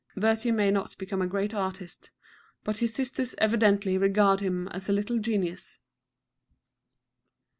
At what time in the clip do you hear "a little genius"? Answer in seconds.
4.89-5.77